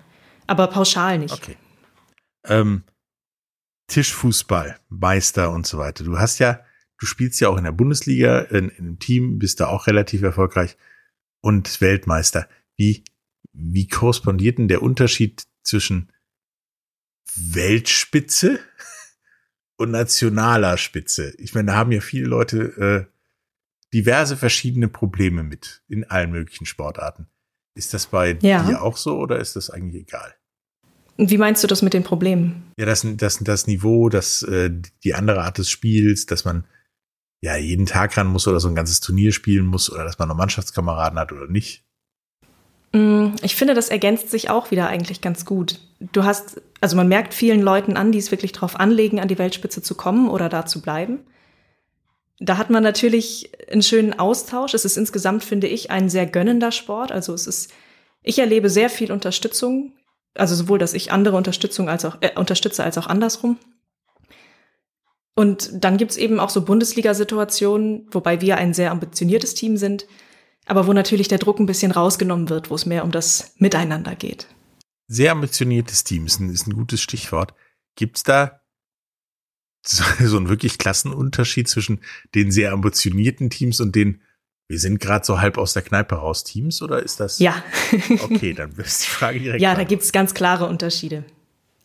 Aber 0.46 0.66
pauschal 0.66 1.18
nicht. 1.18 1.34
Okay. 1.34 1.56
Ähm, 2.44 2.82
Tischfußball, 3.86 4.78
Meister 4.88 5.52
und 5.52 5.66
so 5.66 5.78
weiter. 5.78 6.04
Du 6.04 6.18
hast 6.18 6.38
ja, 6.38 6.60
du 6.98 7.06
spielst 7.06 7.40
ja 7.40 7.48
auch 7.48 7.56
in 7.56 7.64
der 7.64 7.72
Bundesliga, 7.72 8.40
in, 8.40 8.68
in 8.70 8.86
einem 8.86 8.98
Team, 8.98 9.38
bist 9.38 9.60
da 9.60 9.68
auch 9.68 9.86
relativ 9.86 10.22
erfolgreich 10.22 10.76
und 11.40 11.80
Weltmeister. 11.80 12.48
Wie, 12.76 13.04
wie 13.52 13.88
korrespondiert 13.88 14.58
denn 14.58 14.68
der 14.68 14.82
Unterschied 14.82 15.44
zwischen 15.62 16.12
Weltspitze 17.36 18.58
und 19.80 19.90
nationaler 19.90 20.76
Spitze? 20.76 21.34
Ich 21.38 21.54
meine, 21.54 21.68
da 21.68 21.74
haben 21.74 21.92
ja 21.92 22.00
viele 22.00 22.26
Leute 22.26 23.08
äh, 23.08 23.20
diverse 23.92 24.36
verschiedene 24.36 24.88
Probleme 24.88 25.42
mit 25.42 25.82
in 25.88 26.04
allen 26.04 26.30
möglichen 26.30 26.66
Sportarten. 26.66 27.26
Ist 27.74 27.94
das 27.94 28.06
bei 28.06 28.38
ja. 28.42 28.62
dir 28.62 28.82
auch 28.82 28.96
so 28.96 29.18
oder 29.18 29.38
ist 29.38 29.56
das 29.56 29.70
eigentlich 29.70 30.02
egal? 30.02 30.34
Wie 31.16 31.38
meinst 31.38 31.62
du 31.62 31.66
das 31.66 31.82
mit 31.82 31.92
den 31.92 32.02
Problemen? 32.02 32.72
Ja, 32.78 32.86
das, 32.86 33.06
das, 33.16 33.38
das 33.38 33.66
Niveau, 33.66 34.08
das, 34.08 34.42
äh, 34.42 34.70
die 35.04 35.14
andere 35.14 35.42
Art 35.42 35.58
des 35.58 35.70
Spiels, 35.70 36.26
dass 36.26 36.44
man 36.44 36.64
ja 37.42 37.56
jeden 37.56 37.86
Tag 37.86 38.16
ran 38.16 38.26
muss 38.26 38.46
oder 38.46 38.60
so 38.60 38.68
ein 38.68 38.74
ganzes 38.74 39.00
Turnier 39.00 39.32
spielen 39.32 39.66
muss 39.66 39.90
oder 39.90 40.04
dass 40.04 40.18
man 40.18 40.28
noch 40.28 40.36
Mannschaftskameraden 40.36 41.18
hat 41.18 41.32
oder 41.32 41.46
nicht. 41.46 41.84
Mm, 42.92 43.34
ich 43.42 43.54
finde, 43.54 43.74
das 43.74 43.88
ergänzt 43.88 44.30
sich 44.30 44.50
auch 44.50 44.70
wieder 44.70 44.88
eigentlich 44.88 45.20
ganz 45.20 45.44
gut. 45.44 45.78
Du 46.00 46.24
hast, 46.24 46.60
also 46.80 46.96
man 46.96 47.08
merkt 47.08 47.34
vielen 47.34 47.60
Leuten 47.60 47.96
an, 47.96 48.12
die 48.12 48.18
es 48.18 48.30
wirklich 48.30 48.52
drauf 48.52 48.78
anlegen, 48.78 49.20
an 49.20 49.28
die 49.28 49.38
Weltspitze 49.38 49.82
zu 49.82 49.94
kommen 49.94 50.28
oder 50.28 50.48
da 50.48 50.66
zu 50.66 50.80
bleiben. 50.80 51.20
Da 52.38 52.56
hat 52.56 52.70
man 52.70 52.82
natürlich 52.82 53.52
einen 53.70 53.82
schönen 53.82 54.18
Austausch. 54.18 54.74
Es 54.74 54.84
ist 54.84 54.96
insgesamt, 54.96 55.44
finde 55.44 55.66
ich, 55.66 55.90
ein 55.90 56.08
sehr 56.08 56.26
gönnender 56.26 56.72
Sport. 56.72 57.12
Also 57.12 57.34
es 57.34 57.46
ist, 57.46 57.70
ich 58.22 58.38
erlebe 58.38 58.70
sehr 58.70 58.88
viel 58.88 59.12
Unterstützung. 59.12 59.92
Also 60.34 60.54
sowohl, 60.54 60.78
dass 60.78 60.94
ich 60.94 61.12
andere 61.12 61.36
Unterstützung 61.36 61.88
als 61.88 62.04
auch, 62.04 62.16
äh, 62.20 62.30
unterstütze 62.38 62.82
als 62.82 62.96
auch 62.96 63.08
andersrum. 63.08 63.58
Und 65.34 65.84
dann 65.84 65.96
gibt's 65.96 66.16
eben 66.16 66.40
auch 66.40 66.50
so 66.50 66.62
Bundesliga-Situationen, 66.62 68.06
wobei 68.10 68.40
wir 68.40 68.56
ein 68.56 68.74
sehr 68.74 68.90
ambitioniertes 68.90 69.54
Team 69.54 69.76
sind, 69.76 70.06
aber 70.70 70.86
wo 70.86 70.92
natürlich 70.92 71.26
der 71.26 71.38
Druck 71.38 71.58
ein 71.58 71.66
bisschen 71.66 71.90
rausgenommen 71.90 72.48
wird, 72.48 72.70
wo 72.70 72.76
es 72.76 72.86
mehr 72.86 73.04
um 73.04 73.10
das 73.10 73.54
Miteinander 73.58 74.14
geht. 74.14 74.46
Sehr 75.08 75.32
ambitioniertes 75.32 76.04
Team 76.04 76.26
ist 76.26 76.38
ein, 76.38 76.48
ist 76.48 76.68
ein 76.68 76.74
gutes 76.74 77.02
Stichwort. 77.02 77.54
Gibt's 77.96 78.22
da 78.22 78.60
so, 79.84 80.04
so 80.24 80.36
einen 80.36 80.48
wirklich 80.48 80.78
Klassenunterschied 80.78 81.68
zwischen 81.68 82.00
den 82.36 82.52
sehr 82.52 82.72
ambitionierten 82.72 83.50
Teams 83.50 83.80
und 83.80 83.96
den 83.96 84.22
wir 84.68 84.78
sind 84.78 85.00
gerade 85.00 85.26
so 85.26 85.40
halb 85.40 85.58
aus 85.58 85.72
der 85.72 85.82
Kneipe 85.82 86.14
raus 86.14 86.44
Teams 86.44 86.80
oder 86.80 87.02
ist 87.02 87.18
das? 87.18 87.40
Ja. 87.40 87.60
okay, 88.20 88.52
dann 88.52 88.70
ist 88.76 89.02
die 89.02 89.10
Frage 89.10 89.40
direkt. 89.40 89.60
Ja, 89.60 89.74
da 89.74 89.82
gibt's 89.82 90.12
ganz 90.12 90.32
klare 90.32 90.68
Unterschiede. 90.68 91.24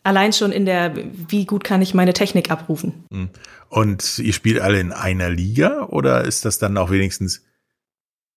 Allein 0.04 0.32
schon 0.32 0.52
in 0.52 0.66
der, 0.66 0.94
wie 1.28 1.46
gut 1.46 1.64
kann 1.64 1.82
ich 1.82 1.94
meine 1.94 2.12
Technik 2.12 2.48
abrufen. 2.48 3.04
Hm. 3.10 3.30
Und 3.68 4.20
ihr 4.20 4.32
spielt 4.32 4.60
alle 4.60 4.78
in 4.78 4.92
einer 4.92 5.30
Liga 5.30 5.86
oder 5.86 6.22
ist 6.24 6.44
das 6.44 6.58
dann 6.60 6.78
auch 6.78 6.92
wenigstens 6.92 7.42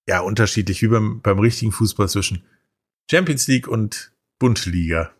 ja 0.10 0.20
unterschiedlich 0.22 0.82
wie 0.82 0.88
beim, 0.88 1.22
beim 1.22 1.40
richtigen 1.40 1.72
Fußball 1.72 2.10
zwischen 2.10 2.44
Champions 3.10 3.48
League 3.48 3.68
und 3.68 4.12
Bundesliga? 4.40 5.12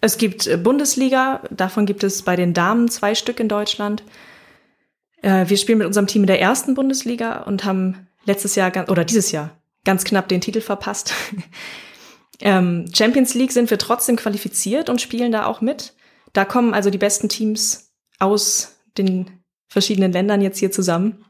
Es 0.00 0.18
gibt 0.18 0.46
äh, 0.46 0.56
Bundesliga, 0.56 1.42
davon 1.50 1.86
gibt 1.86 2.04
es 2.04 2.22
bei 2.22 2.36
den 2.36 2.54
Damen 2.54 2.88
zwei 2.88 3.14
Stück 3.14 3.40
in 3.40 3.48
Deutschland. 3.48 4.02
Äh, 5.22 5.48
wir 5.48 5.56
spielen 5.56 5.78
mit 5.78 5.86
unserem 5.86 6.06
Team 6.06 6.22
in 6.22 6.26
der 6.26 6.40
ersten 6.40 6.74
Bundesliga 6.74 7.42
und 7.42 7.64
haben 7.64 8.06
letztes 8.24 8.54
Jahr 8.54 8.72
oder 8.88 9.04
dieses 9.04 9.30
Jahr 9.30 9.56
ganz 9.84 10.04
knapp 10.04 10.28
den 10.28 10.40
Titel 10.40 10.60
verpasst. 10.60 11.14
Ähm, 12.40 12.86
Champions 12.92 13.34
League 13.34 13.52
sind 13.52 13.70
wir 13.70 13.78
trotzdem 13.78 14.16
qualifiziert 14.16 14.88
und 14.88 15.00
spielen 15.00 15.30
da 15.30 15.46
auch 15.46 15.60
mit. 15.60 15.94
Da 16.32 16.44
kommen 16.44 16.74
also 16.74 16.90
die 16.90 16.98
besten 16.98 17.28
Teams 17.28 17.92
aus 18.18 18.76
den 18.98 19.30
verschiedenen 19.68 20.12
Ländern 20.12 20.40
jetzt 20.40 20.58
hier 20.58 20.72
zusammen. 20.72 21.24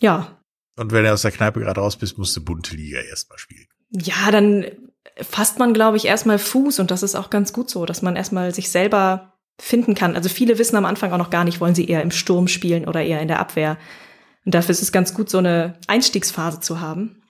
Ja. 0.00 0.39
Und 0.76 0.92
wenn 0.92 1.04
du 1.04 1.12
aus 1.12 1.22
der 1.22 1.32
Kneipe 1.32 1.60
gerade 1.60 1.80
raus 1.80 1.96
bist, 1.96 2.18
musst 2.18 2.36
du 2.36 2.44
bunte 2.44 2.74
Liga 2.74 3.00
erstmal 3.00 3.38
spielen. 3.38 3.66
Ja, 3.90 4.30
dann 4.30 4.66
fasst 5.16 5.58
man, 5.58 5.74
glaube 5.74 5.96
ich, 5.96 6.06
erstmal 6.06 6.38
Fuß 6.38 6.78
und 6.78 6.90
das 6.90 7.02
ist 7.02 7.14
auch 7.14 7.30
ganz 7.30 7.52
gut 7.52 7.70
so, 7.70 7.86
dass 7.86 8.02
man 8.02 8.16
erstmal 8.16 8.54
sich 8.54 8.70
selber 8.70 9.34
finden 9.60 9.94
kann. 9.94 10.16
Also 10.16 10.28
viele 10.28 10.58
wissen 10.58 10.76
am 10.76 10.84
Anfang 10.84 11.12
auch 11.12 11.18
noch 11.18 11.30
gar 11.30 11.44
nicht, 11.44 11.60
wollen 11.60 11.74
sie 11.74 11.88
eher 11.88 12.02
im 12.02 12.10
Sturm 12.10 12.48
spielen 12.48 12.86
oder 12.86 13.02
eher 13.02 13.20
in 13.20 13.28
der 13.28 13.40
Abwehr. 13.40 13.78
Und 14.44 14.54
dafür 14.54 14.70
ist 14.70 14.82
es 14.82 14.92
ganz 14.92 15.12
gut, 15.12 15.28
so 15.28 15.38
eine 15.38 15.78
Einstiegsphase 15.86 16.60
zu 16.60 16.80
haben. 16.80 17.22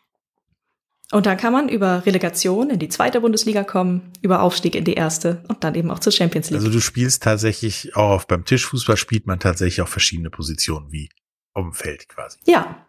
Und 1.13 1.27
dann 1.27 1.37
kann 1.37 1.53
man 1.53 1.69
über 1.69 2.07
Relegation 2.07 2.71
in 2.71 2.79
die 2.79 2.89
zweite 2.89 3.21
Bundesliga 3.21 3.65
kommen, 3.65 4.13
über 4.23 4.43
Aufstieg 4.43 4.77
in 4.77 4.85
die 4.85 4.95
erste 4.95 5.43
und 5.49 5.65
dann 5.65 5.75
eben 5.75 5.91
auch 5.91 5.99
zur 5.99 6.13
Champions 6.13 6.51
League. 6.51 6.61
Also 6.61 6.71
du 6.71 6.81
spielst 6.81 7.25
tatsächlich 7.25 7.97
auch 7.97 8.25
beim 8.25 8.45
Tischfußball 8.45 8.97
spielt 8.97 9.27
man 9.27 9.41
tatsächlich 9.41 9.83
auch 9.83 9.89
verschiedene 9.89 10.31
Positionen 10.31 10.93
wie 10.93 11.11
auf 11.53 11.65
dem 11.65 11.73
Feld 11.73 12.09
quasi. 12.09 12.39
Ja. 12.45 12.87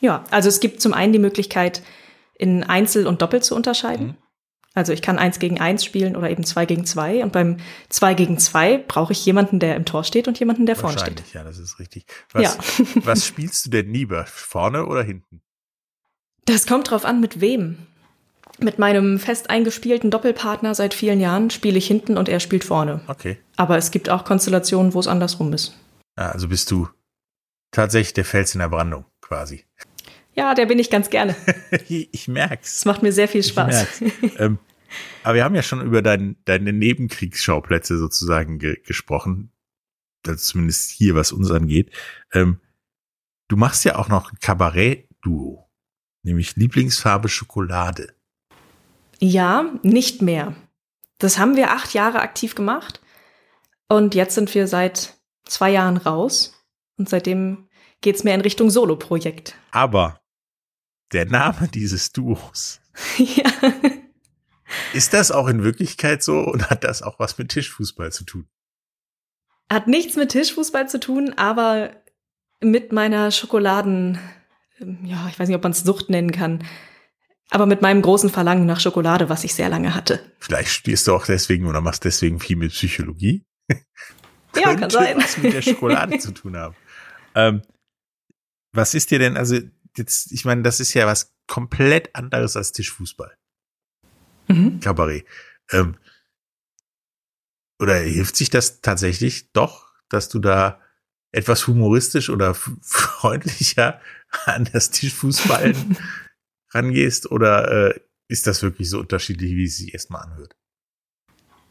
Ja, 0.00 0.24
also 0.30 0.48
es 0.48 0.60
gibt 0.60 0.80
zum 0.80 0.94
einen 0.94 1.12
die 1.12 1.18
Möglichkeit, 1.18 1.82
in 2.34 2.64
Einzel 2.64 3.06
und 3.06 3.22
Doppel 3.22 3.42
zu 3.42 3.54
unterscheiden. 3.54 4.06
Mhm. 4.08 4.16
Also 4.72 4.92
ich 4.92 5.02
kann 5.02 5.18
eins 5.18 5.40
gegen 5.40 5.60
eins 5.60 5.84
spielen 5.84 6.16
oder 6.16 6.30
eben 6.30 6.44
zwei 6.44 6.64
gegen 6.64 6.86
zwei. 6.86 7.22
Und 7.22 7.32
beim 7.32 7.56
zwei 7.88 8.14
gegen 8.14 8.38
zwei 8.38 8.78
brauche 8.78 9.12
ich 9.12 9.26
jemanden, 9.26 9.58
der 9.58 9.74
im 9.74 9.84
Tor 9.84 10.04
steht 10.04 10.28
und 10.28 10.38
jemanden, 10.38 10.64
der 10.64 10.76
vorne 10.76 10.98
steht. 10.98 11.22
Ja, 11.34 11.42
das 11.42 11.58
ist 11.58 11.80
richtig. 11.80 12.06
Was, 12.32 12.42
ja. 12.42 12.54
was 13.04 13.26
spielst 13.26 13.66
du 13.66 13.70
denn 13.70 13.92
lieber? 13.92 14.24
Vorne 14.26 14.86
oder 14.86 15.02
hinten? 15.02 15.42
Das 16.44 16.66
kommt 16.66 16.90
drauf 16.90 17.04
an, 17.04 17.20
mit 17.20 17.40
wem. 17.40 17.78
Mit 18.58 18.78
meinem 18.78 19.18
fest 19.18 19.50
eingespielten 19.50 20.10
Doppelpartner 20.10 20.74
seit 20.74 20.94
vielen 20.94 21.20
Jahren 21.20 21.50
spiele 21.50 21.78
ich 21.78 21.86
hinten 21.86 22.16
und 22.16 22.28
er 22.28 22.40
spielt 22.40 22.62
vorne. 22.62 23.00
Okay. 23.08 23.38
Aber 23.56 23.76
es 23.76 23.90
gibt 23.90 24.08
auch 24.08 24.24
Konstellationen, 24.24 24.94
wo 24.94 25.00
es 25.00 25.08
andersrum 25.08 25.52
ist. 25.52 25.74
Ja, 26.16 26.30
also 26.30 26.48
bist 26.48 26.70
du 26.70 26.88
tatsächlich 27.70 28.14
der 28.14 28.24
Fels 28.24 28.54
in 28.54 28.60
der 28.60 28.68
Brandung, 28.68 29.04
quasi. 29.20 29.64
Ja, 30.40 30.54
der 30.54 30.66
bin 30.66 30.78
ich 30.78 30.90
ganz 30.90 31.10
gerne. 31.10 31.36
ich 31.88 32.28
merk's. 32.28 32.78
Es 32.78 32.84
macht 32.84 33.02
mir 33.02 33.12
sehr 33.12 33.28
viel 33.28 33.42
Spaß. 33.42 34.02
ähm, 34.38 34.58
aber 35.22 35.34
wir 35.34 35.44
haben 35.44 35.54
ja 35.54 35.62
schon 35.62 35.82
über 35.82 36.02
dein, 36.02 36.36
deine 36.44 36.72
Nebenkriegsschauplätze 36.72 37.98
sozusagen 37.98 38.58
ge 38.58 38.80
gesprochen. 38.84 39.52
Das 40.22 40.44
zumindest 40.44 40.90
hier, 40.90 41.14
was 41.14 41.32
uns 41.32 41.50
angeht. 41.50 41.90
Ähm, 42.32 42.60
du 43.48 43.56
machst 43.56 43.84
ja 43.84 43.96
auch 43.96 44.08
noch 44.08 44.32
ein 44.32 44.38
Kabarett-Duo 44.40 45.70
nämlich 46.22 46.56
Lieblingsfarbe 46.56 47.28
Schokolade. 47.28 48.14
Ja, 49.18 49.72
nicht 49.82 50.22
mehr. 50.22 50.54
Das 51.18 51.38
haben 51.38 51.56
wir 51.56 51.72
acht 51.72 51.92
Jahre 51.92 52.20
aktiv 52.20 52.54
gemacht 52.54 53.00
und 53.88 54.14
jetzt 54.14 54.34
sind 54.34 54.54
wir 54.54 54.66
seit 54.66 55.18
zwei 55.44 55.70
Jahren 55.70 55.98
raus 55.98 56.54
und 56.96 57.08
seitdem 57.08 57.68
geht's 58.00 58.24
mehr 58.24 58.34
in 58.34 58.40
Richtung 58.40 58.70
Solo-Projekt. 58.70 59.54
Aber 59.72 60.19
der 61.12 61.26
Name 61.26 61.68
dieses 61.68 62.12
Duos. 62.12 62.80
ja. 63.18 63.50
Ist 64.92 65.12
das 65.12 65.30
auch 65.30 65.48
in 65.48 65.62
Wirklichkeit 65.64 66.22
so 66.22 66.40
und 66.40 66.70
hat 66.70 66.84
das 66.84 67.02
auch 67.02 67.18
was 67.18 67.38
mit 67.38 67.48
Tischfußball 67.50 68.12
zu 68.12 68.24
tun? 68.24 68.48
Hat 69.68 69.86
nichts 69.86 70.16
mit 70.16 70.30
Tischfußball 70.30 70.88
zu 70.88 71.00
tun, 71.00 71.34
aber 71.36 71.90
mit 72.60 72.92
meiner 72.92 73.30
Schokoladen 73.30 74.18
ähm, 74.80 74.98
ja, 75.04 75.28
ich 75.28 75.38
weiß 75.38 75.48
nicht, 75.48 75.56
ob 75.56 75.62
man 75.62 75.72
es 75.72 75.80
Sucht 75.80 76.10
nennen 76.10 76.32
kann, 76.32 76.64
aber 77.50 77.66
mit 77.66 77.82
meinem 77.82 78.02
großen 78.02 78.30
Verlangen 78.30 78.66
nach 78.66 78.80
Schokolade, 78.80 79.28
was 79.28 79.44
ich 79.44 79.54
sehr 79.54 79.68
lange 79.68 79.94
hatte. 79.94 80.20
Vielleicht 80.38 80.70
spielst 80.70 81.06
du 81.06 81.14
auch 81.14 81.26
deswegen 81.26 81.66
oder 81.66 81.80
machst 81.80 82.04
deswegen 82.04 82.40
viel 82.40 82.56
mit 82.56 82.72
Psychologie. 82.72 83.44
ja, 84.56 84.74
kann 84.74 84.90
sein. 84.90 85.16
was 85.18 85.36
mit 85.38 85.52
der 85.52 85.62
Schokolade 85.62 86.18
zu 86.20 86.32
tun 86.32 86.56
haben. 86.56 86.74
Ähm, 87.34 87.62
was 88.72 88.94
ist 88.94 89.10
dir 89.10 89.18
denn, 89.18 89.36
also 89.36 89.58
jetzt, 89.96 90.32
ich 90.32 90.44
meine, 90.44 90.62
das 90.62 90.80
ist 90.80 90.94
ja 90.94 91.06
was 91.06 91.34
komplett 91.46 92.14
anderes 92.14 92.56
als 92.56 92.72
Tischfußball. 92.72 93.36
Mhm. 94.48 94.80
Kabarett. 94.80 95.26
Ähm, 95.70 95.96
oder 97.80 97.96
hilft 97.96 98.36
sich 98.36 98.50
das 98.50 98.80
tatsächlich 98.80 99.52
doch, 99.52 99.88
dass 100.08 100.28
du 100.28 100.38
da 100.38 100.80
etwas 101.32 101.66
humoristisch 101.66 102.28
oder 102.28 102.54
freundlicher 102.54 104.00
an 104.44 104.68
das 104.72 104.90
Tischfußballen 104.90 105.96
rangehst 106.70 107.30
oder 107.30 107.94
äh, 107.94 108.00
ist 108.28 108.46
das 108.46 108.62
wirklich 108.62 108.88
so 108.88 109.00
unterschiedlich, 109.00 109.56
wie 109.56 109.64
es 109.64 109.76
sich 109.76 109.92
erstmal 109.92 110.22
anhört? 110.22 110.56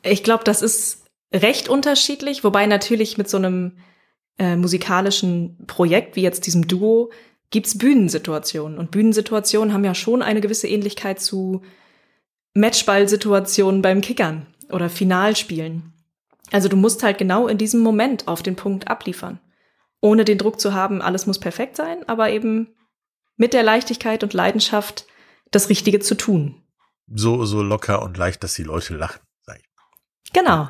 Ich 0.01 0.23
glaube, 0.23 0.43
das 0.43 0.61
ist 0.61 1.05
recht 1.33 1.69
unterschiedlich, 1.69 2.43
wobei 2.43 2.65
natürlich 2.65 3.17
mit 3.17 3.29
so 3.29 3.37
einem 3.37 3.77
äh, 4.37 4.55
musikalischen 4.55 5.65
Projekt 5.67 6.15
wie 6.15 6.21
jetzt 6.21 6.45
diesem 6.45 6.67
Duo 6.67 7.11
gibt's 7.51 7.77
Bühnensituationen 7.77 8.77
und 8.77 8.91
Bühnensituationen 8.91 9.73
haben 9.73 9.85
ja 9.85 9.95
schon 9.95 10.21
eine 10.21 10.41
gewisse 10.41 10.67
Ähnlichkeit 10.67 11.19
zu 11.19 11.61
Matchball-Situationen 12.53 13.81
beim 13.81 14.01
Kickern 14.01 14.47
oder 14.71 14.89
Finalspielen. 14.89 15.93
Also 16.51 16.67
du 16.67 16.77
musst 16.77 17.03
halt 17.03 17.17
genau 17.17 17.47
in 17.47 17.57
diesem 17.57 17.81
Moment 17.81 18.27
auf 18.27 18.43
den 18.43 18.55
Punkt 18.55 18.87
abliefern 18.87 19.39
ohne 20.01 20.25
den 20.25 20.37
Druck 20.37 20.59
zu 20.59 20.73
haben, 20.73 21.01
alles 21.01 21.25
muss 21.25 21.39
perfekt 21.39 21.75
sein, 21.75 22.07
aber 22.07 22.29
eben 22.29 22.75
mit 23.35 23.53
der 23.53 23.63
Leichtigkeit 23.63 24.23
und 24.23 24.33
Leidenschaft 24.33 25.05
das 25.51 25.69
Richtige 25.69 25.99
zu 25.99 26.15
tun. 26.15 26.63
So, 27.07 27.45
so 27.45 27.61
locker 27.61 28.01
und 28.01 28.17
leicht, 28.17 28.43
dass 28.43 28.53
die 28.53 28.63
Leute 28.63 28.95
lachen, 28.95 29.21
sag 29.41 29.59
ich. 29.59 30.33
Genau. 30.33 30.69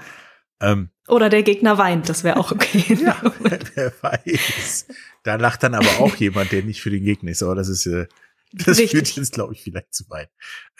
Ähm, 0.61 0.89
Oder 1.09 1.29
der 1.29 1.43
Gegner 1.43 1.77
weint, 1.77 2.07
das 2.07 2.23
wäre 2.23 2.37
auch 2.37 2.51
okay. 2.51 2.97
ja, 3.01 3.19
wer 3.75 3.93
weiß. 4.01 4.87
Da 5.23 5.35
lacht 5.35 5.63
dann 5.63 5.73
aber 5.73 5.99
auch 5.99 6.15
jemand, 6.15 6.51
der 6.51 6.63
nicht 6.63 6.81
für 6.81 6.89
den 6.89 7.03
Gegner 7.03 7.31
ist. 7.31 7.43
Aber 7.43 7.55
das 7.55 7.67
ist, 7.67 7.85
äh, 7.85 8.07
das 8.53 8.77
Richtig. 8.77 8.91
führt 8.91 9.07
jetzt, 9.15 9.33
glaube 9.33 9.53
ich, 9.53 9.63
vielleicht 9.63 9.93
zu 9.93 10.09
weit. 10.09 10.29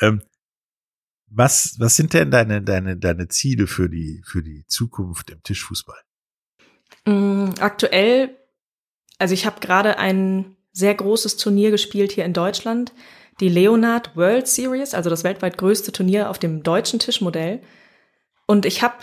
Ähm, 0.01 0.21
was, 1.27 1.75
was 1.79 1.95
sind 1.95 2.13
denn 2.13 2.31
deine, 2.31 2.62
deine, 2.62 2.98
deine 2.98 3.27
Ziele 3.27 3.67
für 3.67 3.89
die, 3.89 4.21
für 4.25 4.41
die 4.41 4.65
Zukunft 4.67 5.29
im 5.29 5.43
Tischfußball? 5.43 6.00
Mm, 7.05 7.50
aktuell, 7.59 8.36
also 9.17 9.33
ich 9.33 9.45
habe 9.45 9.59
gerade 9.59 9.98
ein 10.00 10.55
sehr 10.71 10.95
großes 10.95 11.38
Turnier 11.38 11.71
gespielt 11.71 12.12
hier 12.12 12.25
in 12.25 12.33
Deutschland, 12.33 12.93
die 13.39 13.50
Leonard 13.50 14.15
World 14.15 14.48
Series, 14.48 14.93
also 14.93 15.09
das 15.09 15.24
weltweit 15.24 15.57
größte 15.57 15.91
Turnier 15.91 16.29
auf 16.29 16.39
dem 16.39 16.63
deutschen 16.63 17.00
Tischmodell. 17.00 17.62
Und 18.48 18.65
ich 18.65 18.81
habe 18.81 18.95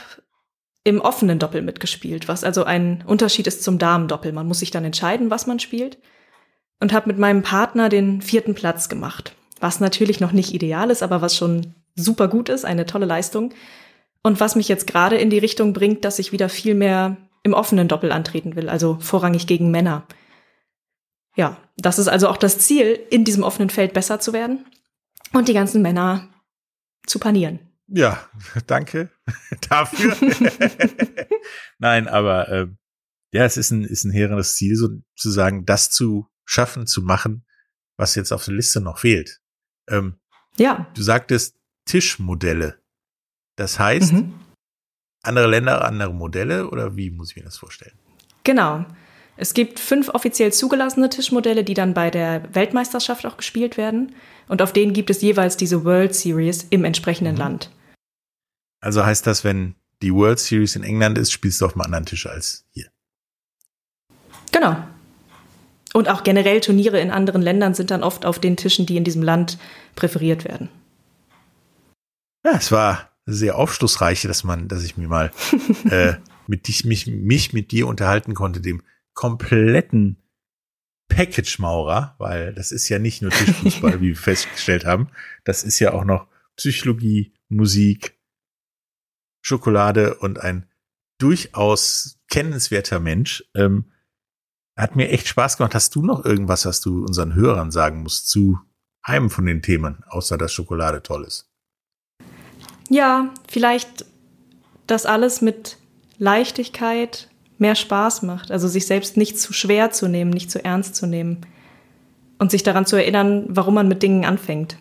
im 0.87 1.00
offenen 1.00 1.40
Doppel 1.40 1.62
mitgespielt, 1.62 2.28
was 2.28 2.45
also 2.45 2.62
ein 2.62 3.02
Unterschied 3.05 3.49
ist 3.49 3.64
zum 3.64 3.76
Damendoppel. 3.76 4.31
Man 4.31 4.47
muss 4.47 4.61
sich 4.61 4.71
dann 4.71 4.85
entscheiden, 4.85 5.31
was 5.31 5.49
man 5.49 5.59
spielt. 5.59 5.99
Und 6.78 6.93
habe 6.93 7.09
mit 7.09 7.19
meinem 7.19 7.43
Partner 7.43 7.88
den 7.88 8.23
vierten 8.23 8.55
Platz 8.55 8.88
gemacht, 8.88 9.35
was 9.59 9.81
natürlich 9.81 10.21
noch 10.21 10.31
nicht 10.31 10.55
ideal 10.55 10.90
ist, 10.90 11.02
aber 11.02 11.23
was 11.23 11.35
schon 11.35 11.75
super 11.97 12.28
gut 12.28 12.49
ist, 12.49 12.64
eine 12.64 12.87
tolle 12.87 13.07
Leistung. 13.07 13.52
Und 14.23 14.38
was 14.38 14.55
mich 14.55 14.69
jetzt 14.69 14.87
gerade 14.87 15.16
in 15.16 15.28
die 15.28 15.40
Richtung 15.40 15.73
bringt, 15.73 16.05
dass 16.05 16.21
ich 16.21 16.31
wieder 16.31 16.49
viel 16.49 16.76
mehr 16.76 17.16
im 17.43 17.52
offenen 17.52 17.88
Doppel 17.88 18.12
antreten 18.12 18.55
will, 18.55 18.69
also 18.69 18.97
vorrangig 19.00 19.49
gegen 19.49 19.73
Männer. 19.73 20.07
Ja, 21.35 21.57
das 21.76 21.99
ist 21.99 22.07
also 22.07 22.28
auch 22.28 22.37
das 22.37 22.61
Ziel, 22.61 22.97
in 23.11 23.25
diesem 23.25 23.43
offenen 23.43 23.71
Feld 23.71 23.93
besser 23.93 24.21
zu 24.21 24.33
werden 24.33 24.66
und 25.33 25.49
die 25.49 25.55
ganzen 25.55 25.83
Männer 25.83 26.28
zu 27.07 27.19
panieren. 27.19 27.59
Ja, 27.88 28.28
danke 28.66 29.11
dafür. 29.69 30.16
Nein, 31.78 32.09
aber 32.09 32.49
äh, 32.49 32.66
ja, 33.33 33.45
es 33.45 33.57
ist 33.57 33.71
ein, 33.71 33.85
ist 33.85 34.05
ein 34.05 34.12
hehrendes 34.12 34.57
Ziel, 34.57 34.76
sozusagen 34.76 35.64
das 35.64 35.90
zu 35.90 36.28
schaffen, 36.45 36.87
zu 36.87 37.02
machen, 37.02 37.45
was 37.97 38.14
jetzt 38.14 38.33
auf 38.33 38.45
der 38.45 38.55
Liste 38.55 38.81
noch 38.81 38.99
fehlt. 38.99 39.40
Ähm, 39.88 40.19
ja. 40.57 40.90
Du 40.95 41.02
sagtest 41.02 41.57
Tischmodelle. 41.87 42.81
Das 43.57 43.78
heißt, 43.78 44.12
mhm. 44.12 44.35
andere 45.23 45.49
Länder, 45.49 45.85
andere 45.85 46.14
Modelle 46.14 46.69
oder 46.69 46.97
wie 46.97 47.11
muss 47.11 47.31
ich 47.31 47.37
mir 47.37 47.45
das 47.45 47.57
vorstellen? 47.57 47.99
Genau. 48.45 48.87
Es 49.37 49.52
gibt 49.52 49.81
fünf 49.81 50.09
offiziell 50.09 50.52
zugelassene 50.52 51.11
Tischmodelle, 51.11 51.62
die 51.62 51.75
dann 51.75 51.95
bei 51.95 52.11
der 52.11 52.55
Weltmeisterschaft 52.55 53.26
auch 53.26 53.37
gespielt 53.37 53.76
werden. 53.76 54.14
Und 54.49 54.62
auf 54.62 54.73
denen 54.73 54.93
gibt 54.93 55.11
es 55.11 55.21
jeweils 55.21 55.57
diese 55.57 55.85
World 55.85 56.14
Series 56.14 56.66
im 56.71 56.85
entsprechenden 56.85 57.35
mhm. 57.35 57.40
Land. 57.40 57.71
Also 58.87 59.05
heißt 59.05 59.26
das, 59.26 59.43
wenn 59.43 59.75
die 60.00 60.14
World 60.14 60.38
Series 60.38 60.76
in 60.76 60.85
England 60.85 61.19
ist, 61.19 61.33
spielst 61.33 61.61
du 61.61 61.66
auf 61.66 61.73
einem 61.73 61.81
anderen 61.81 62.07
Tisch 62.07 62.25
als 62.25 62.64
hier. 62.71 62.87
Genau. 64.52 64.76
Und 65.93 66.09
auch 66.09 66.23
generell 66.23 66.61
Turniere 66.61 67.00
in 67.00 67.11
anderen 67.11 67.43
Ländern 67.43 67.75
sind 67.75 67.90
dann 67.90 68.05
oft 68.05 68.25
auf 68.25 68.38
den 68.38 68.57
Tischen, 68.57 68.87
die 68.87 68.97
in 68.97 69.02
diesem 69.02 69.25
Land 69.25 69.59
präferiert 69.97 70.45
werden. 70.45 70.69
Ja, 72.45 72.52
es 72.52 72.71
war 72.71 73.11
sehr 73.25 73.57
aufschlussreich, 73.57 74.23
dass 74.23 74.45
man, 74.45 74.69
dass 74.69 74.85
ich 74.85 74.97
mir 74.97 75.09
mal 75.09 75.33
äh, 75.90 76.14
mit 76.47 76.69
dich, 76.69 76.85
mich, 76.85 77.09
mich 77.09 77.52
mit 77.52 77.73
dir 77.73 77.88
unterhalten 77.88 78.35
konnte, 78.35 78.61
dem 78.61 78.83
kompletten 79.14 80.23
Package-Maurer, 81.09 82.14
weil 82.19 82.55
das 82.55 82.71
ist 82.71 82.88
ja 82.88 83.00
nicht 83.00 83.21
nur 83.21 83.33
Tischfußball, 83.33 84.00
wie 84.00 84.11
wir 84.11 84.16
festgestellt 84.16 84.85
haben. 84.85 85.09
Das 85.43 85.64
ist 85.64 85.81
ja 85.81 85.93
auch 85.93 86.05
noch 86.05 86.28
Psychologie, 86.55 87.33
Musik, 87.49 88.15
Schokolade 89.47 90.17
und 90.17 90.41
ein 90.41 90.67
durchaus 91.19 92.19
kennenswerter 92.29 92.99
Mensch. 92.99 93.45
Ähm, 93.55 93.93
hat 94.76 94.97
mir 94.97 95.09
echt 95.11 95.29
Spaß 95.29 95.57
gemacht. 95.57 95.73
Hast 95.76 95.95
du 95.95 96.05
noch 96.05 96.25
irgendwas, 96.25 96.67
was 96.67 96.81
du 96.81 97.05
unseren 97.05 97.35
Hörern 97.35 97.71
sagen 97.71 98.03
musst 98.03 98.29
zu 98.29 98.59
einem 99.03 99.31
von 99.31 99.47
den 99.47 99.62
Themen, 99.62 100.03
außer 100.09 100.37
dass 100.37 100.52
Schokolade 100.52 101.00
toll 101.00 101.23
ist? 101.23 101.49
Ja, 102.91 103.32
vielleicht, 103.49 104.04
dass 104.89 105.06
alles 105.06 105.43
mit 105.43 105.78
Leichtigkeit 106.19 107.30
mehr 107.56 107.76
Spaß 107.76 108.23
macht. 108.23 108.50
Also 108.50 108.67
sich 108.67 108.87
selbst 108.87 109.17
nicht 109.17 109.39
zu 109.39 109.52
schwer 109.52 109.93
zu 109.93 110.09
nehmen, 110.09 110.32
nicht 110.32 110.50
zu 110.50 110.65
ernst 110.65 110.97
zu 110.97 111.06
nehmen. 111.06 111.47
Und 112.39 112.50
sich 112.50 112.65
daran 112.65 112.85
zu 112.85 112.97
erinnern, 112.97 113.47
warum 113.49 113.75
man 113.75 113.87
mit 113.87 114.02
Dingen 114.02 114.25
anfängt. 114.25 114.76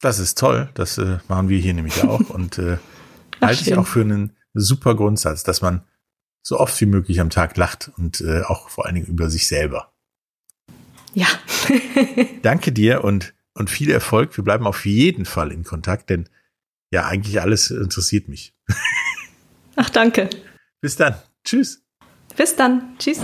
Das 0.00 0.18
ist 0.18 0.36
toll. 0.36 0.68
Das 0.74 0.98
äh, 0.98 1.18
machen 1.28 1.48
wir 1.48 1.60
hier 1.60 1.74
nämlich 1.74 2.02
auch. 2.02 2.20
Und 2.28 2.58
äh, 2.58 2.78
halte 3.40 3.62
ich 3.62 3.76
auch 3.76 3.86
für 3.86 4.00
einen 4.00 4.36
super 4.54 4.94
Grundsatz, 4.94 5.42
dass 5.42 5.62
man 5.62 5.82
so 6.42 6.58
oft 6.58 6.80
wie 6.80 6.86
möglich 6.86 7.20
am 7.20 7.30
Tag 7.30 7.56
lacht 7.56 7.90
und 7.96 8.20
äh, 8.20 8.42
auch 8.42 8.68
vor 8.68 8.86
allen 8.86 8.94
Dingen 8.94 9.06
über 9.06 9.30
sich 9.30 9.46
selber. 9.46 9.92
Ja. 11.14 11.26
Danke 12.42 12.72
dir 12.72 13.04
und, 13.04 13.34
und 13.54 13.70
viel 13.70 13.90
Erfolg. 13.90 14.36
Wir 14.36 14.44
bleiben 14.44 14.66
auf 14.66 14.86
jeden 14.86 15.24
Fall 15.24 15.52
in 15.52 15.64
Kontakt, 15.64 16.10
denn 16.10 16.28
ja, 16.90 17.06
eigentlich 17.06 17.40
alles 17.40 17.70
interessiert 17.70 18.28
mich. 18.28 18.54
Ach, 19.76 19.90
danke. 19.90 20.28
Bis 20.80 20.96
dann. 20.96 21.14
Tschüss. 21.44 21.84
Bis 22.36 22.56
dann. 22.56 22.96
Tschüss. 22.98 23.20